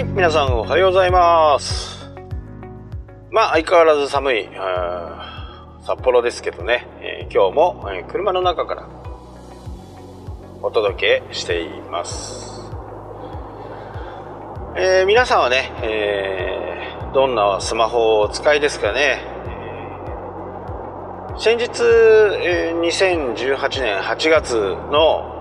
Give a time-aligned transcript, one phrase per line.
[0.00, 2.08] はい、皆さんおはようございます。
[3.30, 4.48] まあ、相変わらず寒い、
[5.84, 8.88] 札幌ですけどね、えー今日も、えー車の中から
[10.62, 12.62] お届けしています。
[14.74, 19.22] えー皆さんはね、えーどんなスマホをお使いですかね。
[21.36, 21.82] 先日、
[22.42, 24.54] え2018年8月
[24.90, 25.36] の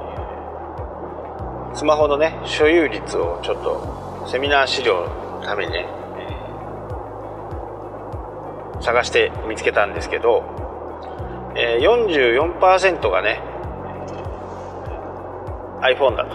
[1.74, 5.88] スマホのね所有率をちょっとセミナー資料のためにね、
[8.82, 10.44] 探して見つけたんですけど、
[11.56, 13.42] えー、44%がね
[15.82, 16.26] iPhone だ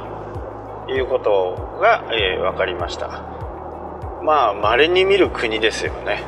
[0.87, 3.09] ということが、えー分かりました。
[4.23, 6.23] まあ稀に見る国ですよね。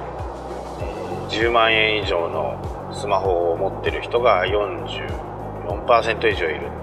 [1.29, 6.76] 10万円以上のスマホを持ってる人が44%以上いる。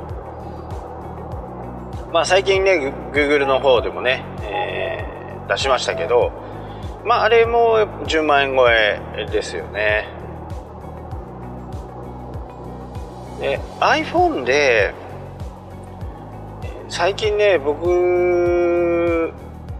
[2.13, 6.31] まあ最近ね、Google の方でもね、えー出しましたけど、
[7.03, 10.07] まああれも10万円超えですよね。
[13.39, 14.93] で、iPhone で、
[16.87, 19.33] 最近ね、僕、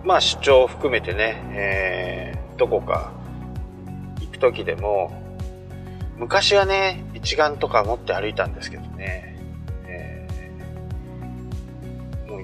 [0.04, 3.12] まあ出張を含めてね、えーどこか
[4.22, 5.12] 行く時でも、
[6.18, 9.33] 昔はね、一眼とか持って歩いたんですけどね、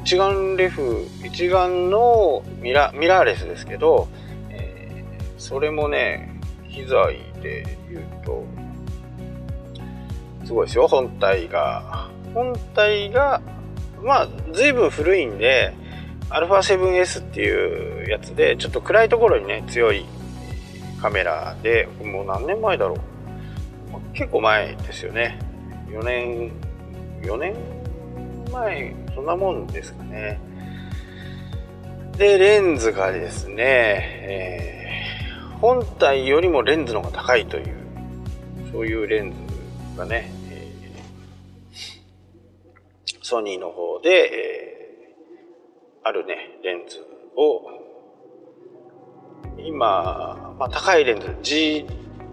[0.03, 4.07] 一眼レフ一眼のミラミラーレスですけど、
[4.49, 8.45] えーそれもね機材で言うと
[10.45, 10.87] すごいですよ。
[10.87, 12.09] 本体が。
[12.33, 13.41] 本体が
[14.03, 15.73] まあ随分古いんで
[16.29, 20.05] α7S っていうやつでちょっと暗いところにね強い
[21.01, 22.99] カメラでもう何年前だろう。
[24.13, 25.39] 結構前ですよね。
[25.89, 26.51] 4年
[27.21, 27.55] 4年
[28.51, 30.39] 前そんなもんですかね。
[32.17, 34.79] でレンズがですね、えー
[35.59, 37.75] 本体よりもレンズの方が高いという
[38.71, 44.69] そういうレンズがね、えーソニーの方で、えー
[46.01, 46.97] あるねレンズ
[47.35, 47.61] を
[49.59, 51.85] 今、まあ、高いレンズ G,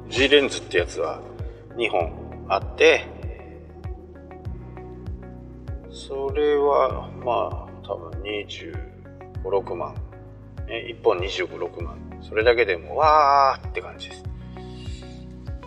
[0.08, 1.20] G レンズってやつは
[1.76, 3.04] 2本あって
[6.06, 9.94] それはまあ多分256万、
[10.68, 11.98] ね、1本256万。
[12.22, 14.22] それだけでもわーって感じです。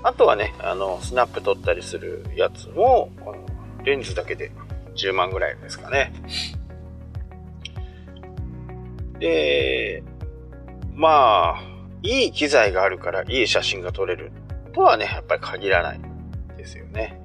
[0.01, 3.09] あとはねあのスナップ撮ったりするやつも
[3.83, 4.51] レンズだけで
[4.95, 6.13] 10万ぐらいですかね。
[9.19, 10.03] で
[10.93, 11.61] まあ
[12.01, 14.31] いい機材があるからいい写真が撮れる
[14.71, 15.99] とはねやっぱり限らない
[16.55, 17.21] ですよね。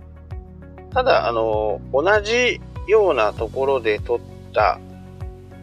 [0.90, 4.18] ただあの同じようなところで撮っ
[4.52, 4.78] た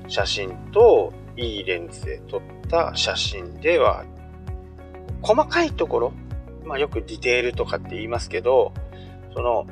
[0.07, 4.05] 写真といいレンズで撮った写真では
[5.21, 6.13] 細かいところ、
[6.65, 8.73] まあ、よくディテールとかって言いますけど
[9.33, 9.67] その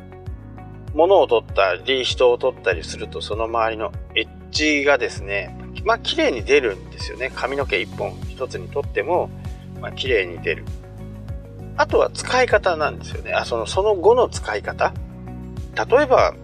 [0.94, 5.56] 物を撮ったり人を撮ったりするとその周りのエッジがですね
[5.86, 7.32] まあ綺麗に出るんですよね。
[7.34, 9.30] 髪の毛一本一つに撮っても、
[9.82, 10.66] まあ綺麗に出る。
[11.78, 13.34] あとは使い方なんですよね。
[13.34, 14.94] あそのその後の使い方。
[15.76, 16.36] 例えば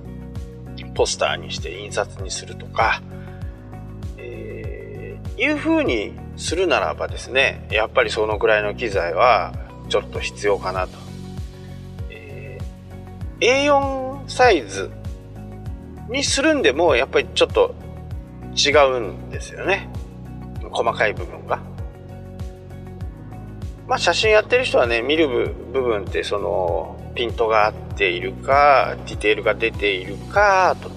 [0.96, 3.02] ポスターにして印刷にするとか、
[4.18, 9.54] えーいう風にするならばですねやっぱりそのぐらいの機材は
[9.90, 10.98] ちょっと必要かなと、
[12.10, 14.90] えー A4 サイズ
[16.10, 17.76] にするんでもやっぱりちょっと
[18.56, 19.90] 違うんですよね。
[20.72, 21.60] 細かい部分が。
[23.88, 25.28] まあ写真やってる人はね見る
[25.74, 30.92] 部分ってそのピントが合っているかディテールが出ているかと。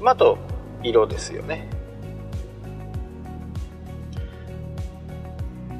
[0.00, 0.38] まあと
[0.82, 1.68] 色ですよね。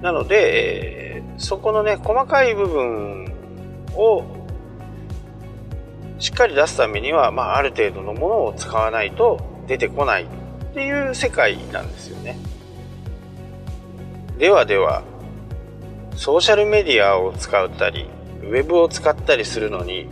[0.01, 3.33] なので、そこのね細かい部分
[3.95, 4.25] を
[6.19, 10.27] しっかり出すためには、まあ、ある程度のものを使わないと出てこないっ
[10.75, 12.39] ていう世界なんですよね。
[14.39, 15.03] ではでは
[16.17, 18.09] ソーシャルメディアを使ったり
[18.45, 20.09] ウェブを使ったりするのに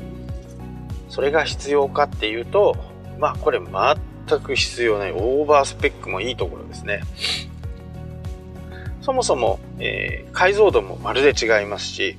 [1.09, 2.77] それが必要かっていうと
[3.19, 7.03] まあこれ全く必要ないオーバースペックもいいところですね。
[9.03, 12.17] そもそも、えー解像度もまるで違いますし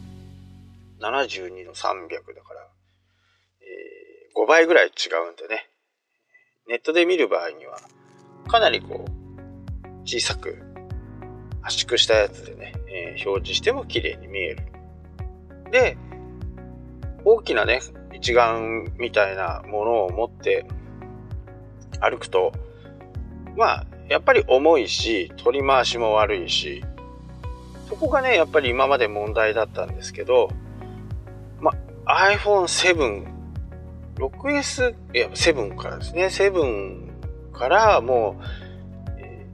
[1.00, 2.68] 72の300だから、
[3.62, 4.89] えー5倍ぐらい違
[5.30, 5.69] うんでね。
[6.68, 7.80] ネットで見る場合には
[8.48, 10.62] かなりこう小さく
[11.62, 14.72] 圧縮したやつでね、えー表示しても綺麗に見える。
[15.73, 15.97] で
[17.25, 17.81] 大きなね
[18.13, 20.65] 一眼みたいなものを持って
[21.99, 22.53] 歩くと
[23.57, 26.83] まあやっぱり重いし、取り回しも悪いし、
[27.89, 30.49] そこがね、やっぱり今まで問題だったんですけど、
[31.59, 31.71] ま、
[32.05, 33.25] iPhone7、
[34.15, 38.39] 6S、いや、7からですね、7からも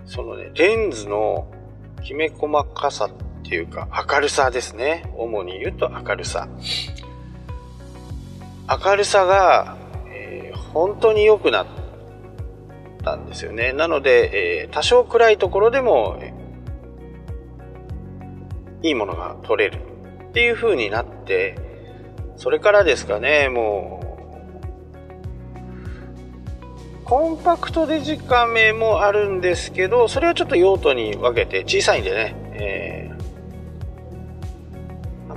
[0.06, 1.52] う、そのね、レンズの
[2.04, 3.10] きめ細かさっ
[3.50, 5.12] ていうか、明るさですね。
[5.18, 6.48] 主に言うと明るさ。
[8.70, 9.76] 明るさが、
[10.14, 11.68] えー、本当に良くなっ
[13.04, 13.74] たんですよね。
[13.74, 16.22] なので、えー、多少暗いところでも、
[18.84, 19.80] いいものが撮れる
[20.30, 21.56] っていう風になって、
[22.38, 24.10] それからですかね、もう、
[27.04, 33.09] コンパクトデジカメもあるんですけど、それはちょっと用途に分けて小さいんでね、え、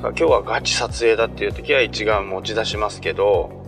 [0.03, 3.65] か今日はガチ撮影だっていう時は一眼持ち出しますけど、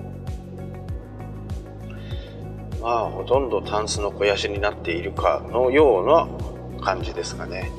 [2.82, 7.70] まあほとんどタンスの肥やしになっているかのような感じですかね。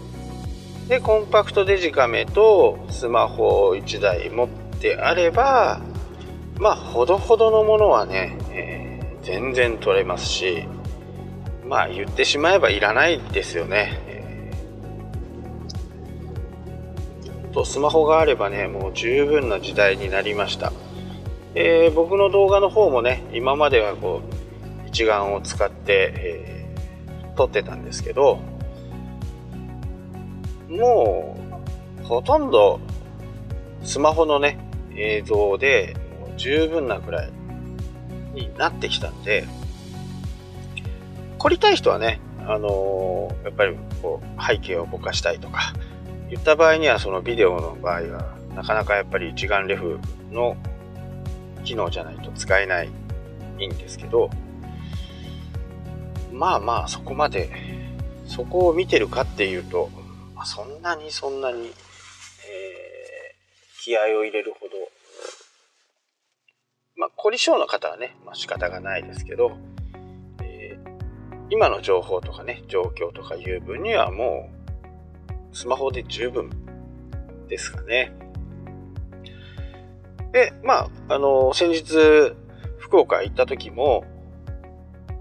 [0.88, 5.82] で、コンパクトデジカメとスマホを1台持ってあれば、
[6.58, 8.86] まあほどほどのものはね、えー
[9.26, 10.68] 全然取れますし
[11.68, 14.00] まあ言ってしまえばいらないですよね、
[17.56, 20.74] とスマホがあればねもう十分な時代になりました、
[21.56, 24.22] えー、僕の動画の方もね今まではこ
[24.86, 28.40] う一眼を使って、えー、撮ってたんですけど
[30.70, 31.38] も
[32.02, 32.80] うほとんど
[33.84, 34.60] スマホのね
[34.96, 35.96] 映像で
[36.38, 37.32] 十分なくらい
[38.34, 39.46] になってきたんで、
[41.38, 45.74] 凝りたい人はね、あのー、やっぱりこう背景をぼかしたいとか、
[46.30, 50.00] 言った場合にはそのビデオの場合は、なかなかやっぱり一眼レフ
[50.32, 50.58] の
[51.64, 52.90] 機能じゃないと使えない
[53.60, 54.30] いいんですけど、
[56.32, 57.50] まあまあそこまで、
[58.26, 59.90] そこを見てるかっていうと、
[60.36, 61.72] まあ、そんなにそんなに、えー、
[63.84, 64.74] 気合を入れるほど
[66.98, 69.58] まあ、凝り性の方はね、まあ、仕方がないですけど、
[70.42, 74.55] えー、今の情報とかね、状況とかいう分にはもう、
[75.56, 76.50] スマホで十分
[77.48, 78.12] ですかね。
[80.34, 82.36] で、まあ、あの、先日、
[82.78, 84.04] 福岡行った時も、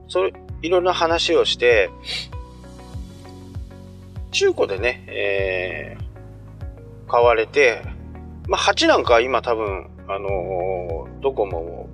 [0.09, 1.89] それ、いろんな話をして、
[4.33, 7.83] 中古でね、えー、買われて、
[8.49, 11.89] まあ、8なんか今多分、あのー、どこも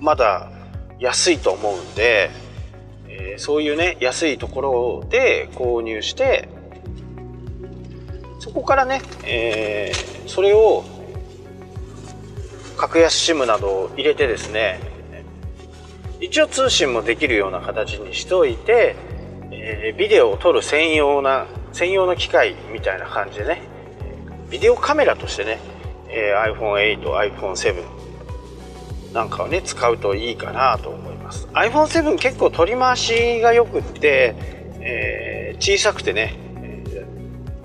[0.00, 0.50] まだ
[0.98, 2.30] 安いと思うんで、
[3.06, 6.48] えー、そういうね安いところで購入して
[8.42, 10.82] そこからね、えー、それを
[12.76, 14.80] 格安 SIM などを入れてですね
[16.20, 18.96] 一応通信もできるような形にしておいて、
[19.52, 23.62] えー、ビデオを撮る専用な専用の機械みたいな感じでね
[24.50, 25.60] ビデオカメラとしてね
[26.12, 27.00] えー、iPhone8、
[27.38, 31.46] iPhone7 なんかをね使うといいかなと思います。
[31.52, 34.34] iPhone7 結構取り回しがよくって、
[34.80, 36.36] えー、小さくてね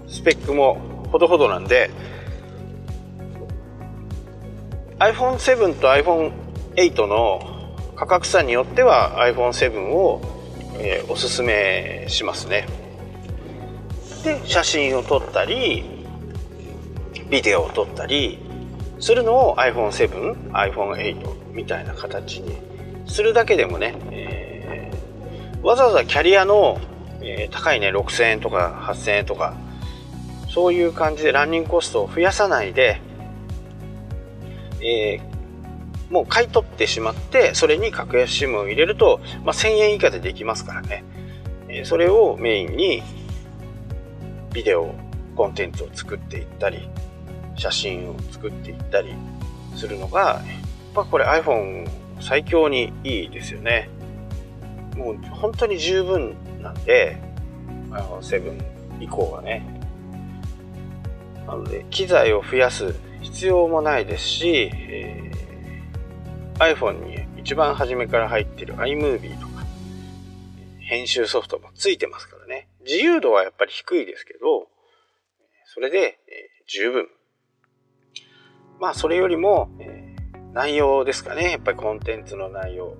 [0.07, 1.89] スペックもほどほどなんで
[4.99, 7.40] iPhone7 と iPhone8 の
[7.95, 10.21] 価格差によっては iPhone7 を、
[10.80, 12.68] えー、おすすめしますね。
[14.23, 15.83] で写真を撮ったり
[17.30, 18.40] ビデオを撮ったり
[18.99, 22.57] するのを iPhone7、iPhone8 みたいな形に
[23.07, 26.80] するだけでもね、えー、わざわざキャリアの、
[27.21, 29.56] えー、高いね6000円とか8000円とか
[30.57, 32.99] そういう感じでランニングコストを増やさないで、
[34.81, 41.04] えー、もう買い取ってしまってそれに格安 SIM を入れると、まあ、1000円以下でできますからね、
[41.69, 43.04] えそれをメインに
[44.52, 44.95] ビデオ
[45.35, 46.90] コンテンツを作っていったり
[47.56, 49.14] 写真を作っていったり
[49.76, 50.42] するのが、やっ
[50.95, 51.87] ぱこれ iPhone
[52.19, 53.90] 最強にいいですよね。
[54.95, 57.21] もう本当に十分なんで、
[57.92, 58.64] 7
[58.99, 59.77] 以降はね。
[61.47, 69.66] なので、機材を増やす必要もないですし、えー、iPhone に一番初めから入ってる iMovie とか、
[70.81, 72.68] 編集ソフトもついてますからね。
[72.85, 74.68] 自由度はやっぱり低いですけど、
[75.73, 77.07] それで、えー、十分
[78.80, 81.51] まあそれよりも、えー、内容ですかね。
[81.51, 82.95] やっぱりコンテンツの内容。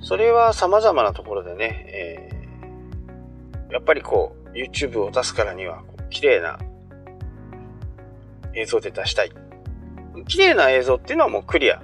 [0.00, 6.58] それは様々なところでね、えー、やっぱりこう、YouTube を出すからには、綺麗な
[8.58, 9.32] 映像で出したい。
[10.26, 11.82] 綺麗な映像っていうのはもうクリア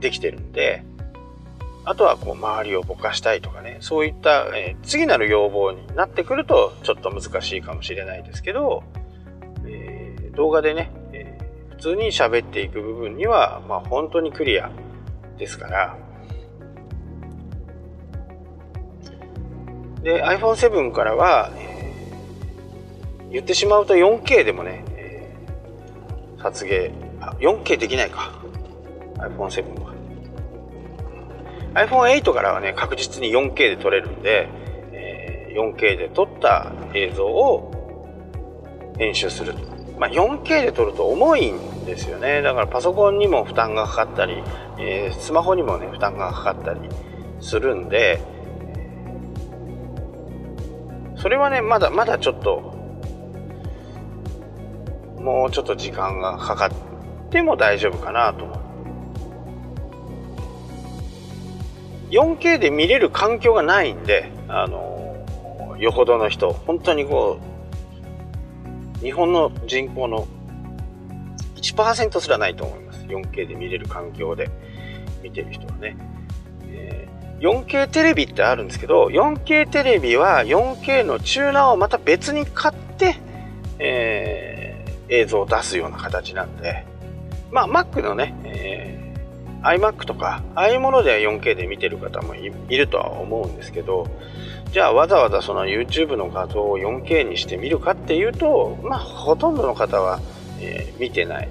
[0.00, 0.84] できてるんで、
[1.86, 8.82] あとはこう周りをぼかしたいとかね、そういった、え、次なる要望になってくるとちょっと難しいかもしれないですけど、
[9.66, 14.70] えー、動画でね、えー、普通に喋っていく部分には、まあ、本当にクリア
[15.36, 15.98] ですから、
[20.02, 24.84] で iPhone7 からは、えー、言ってしまうと 4K でもね、
[26.44, 28.32] 撮影あ 4K できないか
[29.16, 29.94] iPhone7 は
[31.74, 34.48] iPhone8 からはね、確実に 4K で撮れるんで、
[34.92, 37.72] えー、4K で撮った映像を
[38.96, 39.54] 編集する。
[39.98, 42.42] まあ、4K で撮ると重いんですよね。
[42.42, 44.42] だからパソコンにも負担がかかったり、
[44.78, 46.80] えー、スマホにもね、負担がかかったり
[47.40, 48.20] するんで、
[51.16, 52.73] それはね、まだまだちょっと、
[55.24, 56.70] もうちょっと時間がかかっ
[57.30, 58.64] ても大丈夫かなと思う
[62.10, 67.40] 4K で見れる環境がないんで、あの、よほどの人、本当にこ
[69.00, 70.28] う、日本の人口の
[71.56, 73.04] 1%すらないと思います。
[73.06, 74.48] 4K で見れる環境で
[75.22, 75.96] 見てる人はね。
[76.68, 83.16] えー、4K テレビってあるんですけど、4K テレビは 4K のチューナーをまた別に買って、
[85.18, 86.86] 映像を出すような形なんで、
[87.50, 89.04] まあ Mac のね、えー
[89.64, 94.06] iMac とか、ああいうもので 4K で見てる方もいるとは思うんですけど、
[94.72, 100.20] じゃあわざわざその YouTube の画像を 4K にして見るかっていうと、まあほとんどの方は、
[100.60, 101.48] えー、見てない。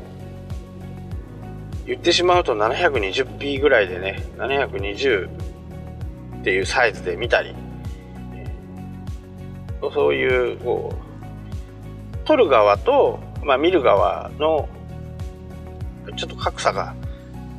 [1.86, 5.28] 言ってしまうと 720p ぐらいでね、720
[6.42, 7.56] っていうサイズで見たり、
[9.94, 14.70] そういう、こう、撮る側と、まあ見る側の、
[16.16, 16.96] ちょっと格差が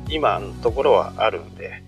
[0.09, 1.83] 今のところはあるんで、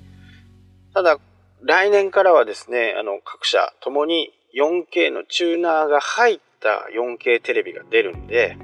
[0.94, 1.20] ただ、
[1.62, 8.58] 来年からはですね、あの、各社ともに 4K のチューナーが入った 4K テレビが出るんで、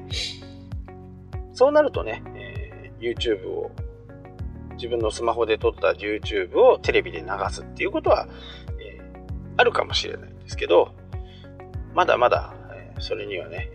[1.53, 3.71] そうなるとね、えー、YouTube を、
[4.75, 8.27] 自分のスマホで撮った YouTube をテレビで流すっていうことは、
[8.79, 10.91] えー、あるかもしれないんですけど、
[11.93, 13.69] まだまだ、えー、それにはね、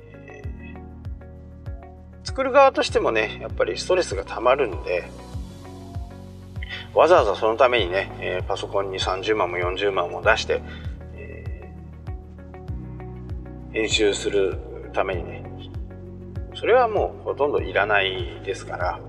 [2.28, 5.08] 作る側としてもね、やっぱりストレスが溜まるんで、
[6.92, 10.61] わざわざそのためにね、えー、パソコンに30万も40万も出して、
[11.14, 14.58] えー、編集する
[14.92, 15.42] ためにね、
[16.54, 19.00] それはもうほとんどいらないですから、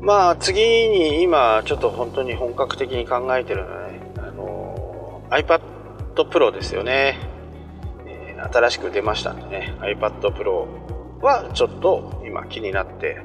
[0.00, 5.60] まあ次に今ちょっと本当に本格的に考えてるのはね、あのー、iPad
[6.16, 7.25] Pro ですよね、
[8.38, 10.66] 新しく出ましたんでね、iPad Pro
[11.20, 13.24] はちょっと今気になって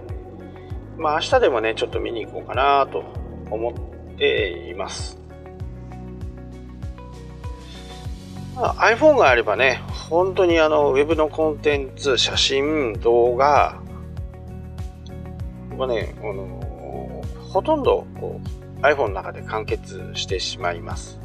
[1.01, 3.03] まあ明日でもね、ちょっと見に行こうかなと
[3.49, 5.17] 思っています。
[8.55, 13.81] まあ、iPhone があればね、本当にあの、ウェブのコンテンツ、写真、動画
[15.75, 18.39] はね、あのほとんどこ
[18.79, 21.19] う iPhone の中で完結してしまいます。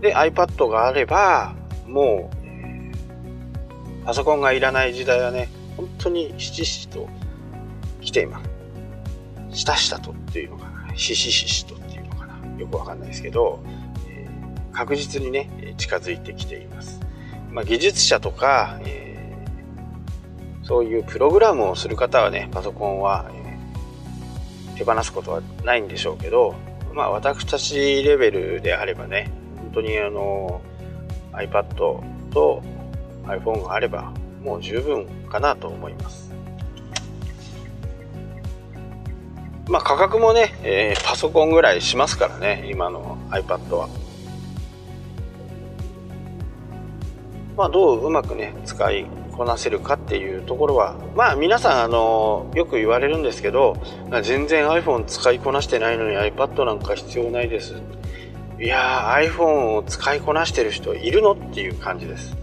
[0.00, 7.08] で、iPad があれば、もう、パソコンがいらない時代はね、本当にひしひしと
[8.00, 8.42] 来ていま
[9.50, 9.58] す。
[9.60, 10.96] したしたとっていうのかな。
[10.96, 12.36] ししししとっていうのかな。
[12.58, 13.60] よくわかんないですけど、
[14.08, 17.00] えー、確実にね、近づいてきています。
[17.50, 26.54] まあ、技術者とか、えー、そういうプログラムをする方はね、パソコンは、えー、手放すことはないんでしょうけど、
[26.92, 30.60] まあ、私たちレベルであればね、本当にあの、
[31.36, 31.64] iPad
[32.32, 32.62] と
[33.24, 34.12] iPhone があれば、
[34.42, 36.32] もう十分かなと思います。
[39.68, 43.88] まあ価格もね、えー、パソコンぐらいしますからね、今の iPad は。
[47.56, 53.76] まあどううまくね、使いこなせるかっていうところは、まあ皆さん、あの、よく言われるんですけど、
[54.22, 57.80] 全然 iPhone 使いこなしてないのに iPad なんか必要ないです。
[58.60, 61.32] いやー、iPhone を使いこなしてる人いるの？
[61.32, 62.36] っていう感じです。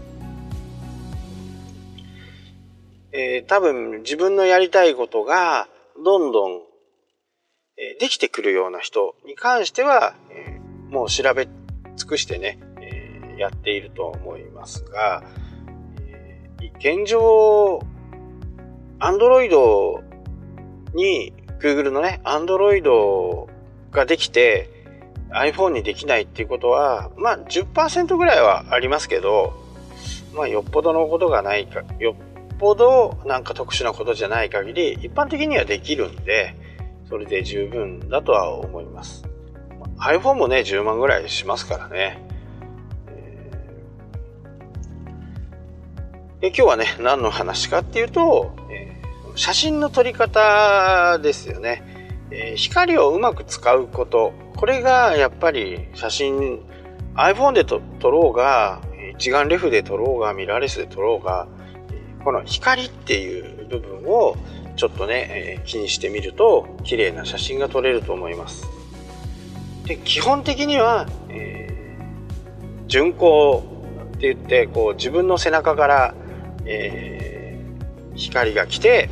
[3.12, 5.68] えー、多分自分のやりたいことが
[6.02, 6.62] どんどん
[7.78, 11.48] えできてくるような人に関しては、えもう調べ
[11.96, 15.22] 尽くしてね、えやっていると思いますが、
[16.08, 17.80] え現状、
[19.00, 20.02] Android
[20.94, 23.46] に Google のね、Android
[23.90, 24.68] ができて
[25.34, 29.52] iPhone にできないっていうことは、まあ10%ぐらいはありますけど、
[30.34, 32.16] まあよっぽどのことがないか、よ
[32.54, 36.54] っぽどなんか特殊なことじゃない限り、一般的にはできるんで、
[37.08, 39.24] それで十分だとは思います。
[39.98, 42.18] iPhone もね、10万ぐらいしますからね。
[46.40, 48.52] え今日はね、何の話かっていうと、
[49.36, 51.82] 写真の撮り方ですよね、
[52.30, 54.32] えー、光をうまく使うこと。
[54.62, 56.60] これがやっぱり写真、
[57.16, 58.80] iPhone で撮ろうが、
[59.18, 61.48] 一眼レフで撮ろうが、ミラーレスで撮ろうが、
[62.22, 64.36] この光っていう部分を
[64.76, 68.64] ちょっとね、気にしてみると綺麗な写真が撮れると思います。
[69.86, 73.58] で基本的には、えー、巡光
[74.14, 76.14] って言ってこう自分の背中から、
[76.66, 79.10] えー、光が来て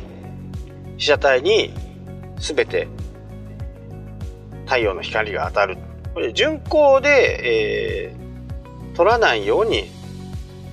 [0.95, 1.73] 被写体に
[2.39, 2.87] 全て
[4.71, 5.77] 太陽の光が当たる
[6.13, 9.91] これ巡光で、えー、撮らないように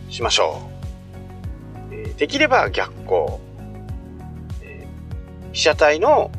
[0.09, 0.71] しましょ
[1.91, 3.41] う、えー、できれば逆光、
[5.53, 6.31] 被写体の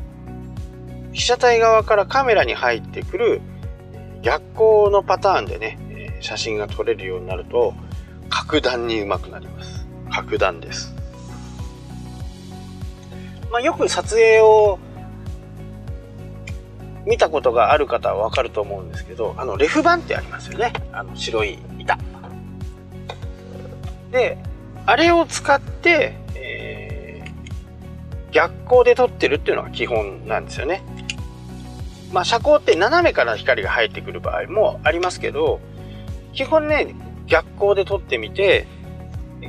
[1.12, 3.42] 被写体側からカメラに入ってくる
[4.22, 7.74] 逆光のパターンでね、写真が撮れるようになると、
[8.30, 9.86] 格段に上手くなります。
[10.10, 10.94] 格段です。
[13.50, 14.78] まあ、よく撮影を
[17.06, 20.72] 見たことがある方はわかると思うんですけど、あの、レフ板ってありますよね。
[20.92, 21.98] あの、白い板。
[24.10, 24.38] で、
[24.86, 30.82] あれを使って、えー、逆光で撮ってるっていうのが基本なんですよね。
[32.12, 35.60] まあ、遮光って斜めから光が入ってくる場合もありますけど、
[36.32, 36.94] 基本ね、
[37.26, 38.66] 逆光で撮ってみて、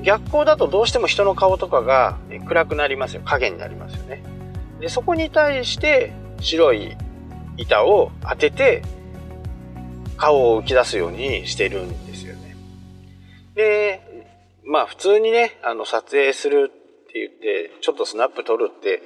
[0.03, 2.17] 逆光だとどうしても人の顔とかが
[2.48, 3.22] 暗くなりますよ。
[3.25, 4.24] 影になりますよね。
[4.79, 6.96] で、そこに対して白い
[7.58, 8.84] 板を当てて、
[10.17, 12.55] 顔を浮き出すようにしてるんですよね。
[13.55, 14.01] で、
[14.65, 19.02] まあ普通にね、あの撮影するって言って、ちょっとスナップ撮るって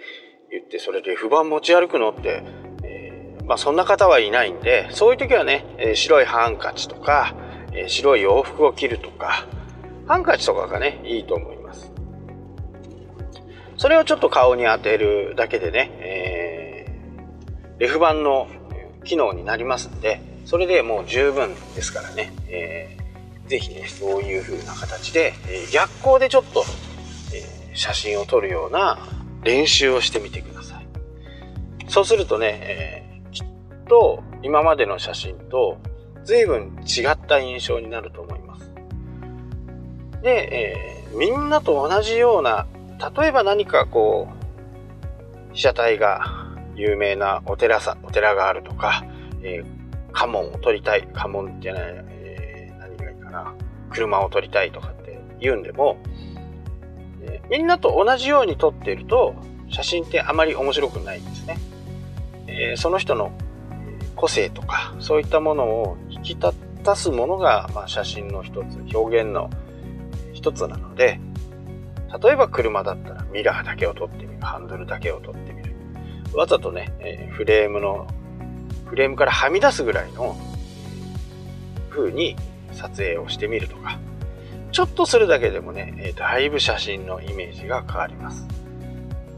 [0.52, 2.43] 言って、それで不板持ち歩くのって
[2.84, 7.36] えまあ、そんな方はいないんでそういう時はね、え、白いハンカチとか、
[7.74, 9.46] え、白い洋服を着るとか
[10.08, 11.91] ハンカチとかがねいいと思います
[13.78, 16.64] それをちょっと顔に当てるだけでね、えー、
[17.80, 18.48] レフ板の
[19.04, 26.64] 機能になりますんでそれでもう十分ですからね、えー、ぜひねそういう風な形で、え、逆光でちょっと、
[27.34, 29.00] えー、写真を撮るような
[29.44, 30.86] 練習をしてみてください
[31.88, 33.06] そうするとね、えー
[33.86, 35.78] と今までの写真と
[36.24, 38.72] 随分違った印象になると思います。
[40.22, 42.68] で、えー、みんなと同じような
[43.18, 44.28] 例えば何かこ
[45.52, 46.44] う被写体が
[46.76, 49.06] 有名なお寺さお寺があるとか、
[49.42, 49.66] えー、
[50.12, 53.54] 家紋を撮りたい家紋じゃない、えー、何がいいかな
[53.90, 55.98] 車を撮りたいとかって言うんでも、
[57.22, 59.36] えー、みんなと同じように撮っていると
[59.70, 61.58] 写真ってあまり面白くないんですね。
[62.48, 63.32] えー、その人の
[64.16, 69.50] 個性とかそういったものを引き立たすものが、まあ、写真の一つ表現の
[70.34, 71.20] 一つなので
[72.22, 75.55] 例えば車だったらミラーだけを撮ってみるハンドルだけを撮ってみる
[76.36, 78.08] わざとね、えフレームの
[78.86, 80.38] フレームからはみ出すぐらいの
[81.89, 82.36] 風に
[82.71, 83.98] 撮影をしてみるとか
[84.71, 88.45] ちょっとするだけでもね、えー、だいぶ写真のイメージが変わります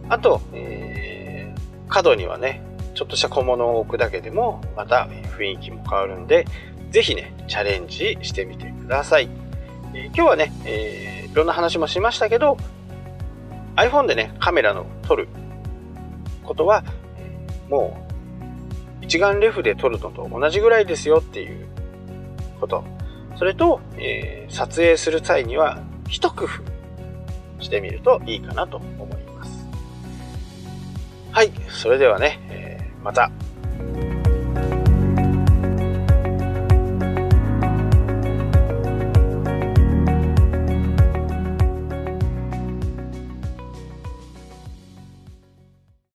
[0.09, 2.63] あと、えー、角にはね
[2.97, 5.07] ちょっとした小物を置くだけでもまた
[5.37, 6.47] 雰囲気も変わるんで、
[6.89, 9.29] ぜひね、チャレンジしてみてください。
[9.93, 12.57] えー、今日はね、えー、いろんな話もしましたけど、
[13.75, 15.27] iPhone でね、カメラの撮る
[16.47, 16.83] ことは、
[17.69, 17.99] も
[19.01, 21.67] う一眼レフで撮るのと同じぐらいですよっていう
[22.59, 22.83] こと。
[23.35, 29.67] それと、えー、撮影する際には一工夫してみるといいかなと思います。
[31.31, 33.31] はい、それではねえ、また